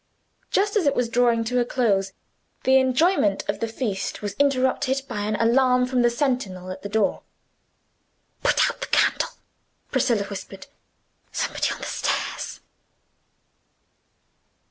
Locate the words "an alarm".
5.25-5.85